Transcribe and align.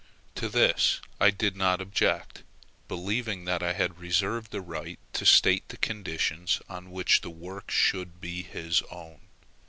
To 0.33 0.49
this 0.49 0.99
I 1.19 1.29
did 1.29 1.55
not 1.55 1.79
object, 1.79 2.41
believing 2.87 3.45
that 3.45 3.61
I 3.61 3.73
had 3.73 3.99
reserved 3.99 4.49
the 4.49 4.59
right 4.59 4.97
to 5.13 5.27
state 5.27 5.69
the 5.69 5.77
conditions 5.77 6.59
on 6.67 6.89
which 6.89 7.21
the 7.21 7.29
work 7.29 7.69
should 7.69 8.19
be 8.19 8.41
his 8.41 8.81
own. 8.89 9.21